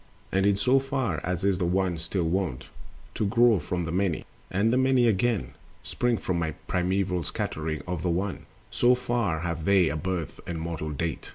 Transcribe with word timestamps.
And 0.31 0.47
in 0.47 0.57
so 0.57 0.79
far 0.79 1.21
as 1.23 1.43
is 1.43 1.59
the 1.59 1.65
One 1.67 1.95
still 1.99 2.23
wont 2.23 2.69
To 3.13 3.23
grow 3.23 3.59
from 3.59 3.85
the 3.85 3.91
Many, 3.91 4.25
and 4.49 4.73
the 4.73 4.77
Many, 4.79 5.07
again, 5.07 5.53
Spring 5.83 6.17
from 6.17 6.43
primeval 6.65 7.23
scattering 7.23 7.83
of 7.85 8.01
the 8.01 8.09
One, 8.09 8.47
So 8.71 8.95
far 8.95 9.41
have 9.41 9.63
they 9.65 9.89
a 9.89 9.95
birth 9.95 10.39
and 10.47 10.59
mortal 10.59 10.89
date. 10.89 11.29